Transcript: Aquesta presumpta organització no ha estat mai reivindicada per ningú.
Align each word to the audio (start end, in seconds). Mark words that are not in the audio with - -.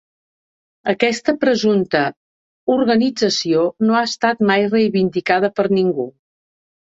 Aquesta 0.93 1.33
presumpta 1.43 1.99
organització 2.75 3.67
no 3.89 3.99
ha 3.99 4.03
estat 4.09 4.41
mai 4.53 4.67
reivindicada 4.71 5.51
per 5.61 5.67
ningú. 5.79 6.09